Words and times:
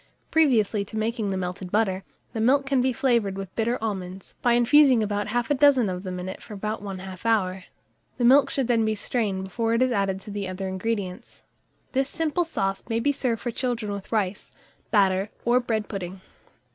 Previously 0.31 0.83
to 0.85 0.97
making 0.97 1.27
the 1.27 1.37
melted 1.37 1.71
butter, 1.71 2.03
the 2.33 2.41
milk 2.41 2.65
can 2.65 2.81
be 2.81 2.91
flavoured 2.91 3.37
with 3.37 3.55
bitter 3.55 3.77
almonds, 3.83 4.33
by 4.41 4.53
infusing 4.53 5.03
about 5.03 5.27
half 5.27 5.51
a 5.51 5.53
dozen 5.53 5.89
of 5.89 6.01
them 6.01 6.19
in 6.19 6.27
it 6.27 6.41
for 6.41 6.55
about 6.55 6.81
1/2 6.81 7.23
hour; 7.23 7.65
the 8.17 8.25
milk 8.25 8.49
should 8.49 8.67
then 8.67 8.83
be 8.83 8.95
strained 8.95 9.43
before 9.43 9.75
it 9.75 9.81
is 9.83 9.91
added 9.91 10.19
to 10.19 10.31
the 10.31 10.47
other 10.47 10.67
ingredients. 10.67 11.43
This 11.91 12.09
simple 12.09 12.45
sauce 12.45 12.83
may 12.89 12.99
be 12.99 13.11
served 13.11 13.41
for 13.41 13.51
children 13.51 13.91
with 13.91 14.11
rice, 14.11 14.51
batter, 14.89 15.29
or 15.45 15.59
bread 15.59 15.87
pudding. 15.87 16.21